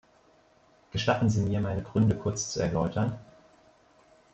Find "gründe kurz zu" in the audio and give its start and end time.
1.83-2.59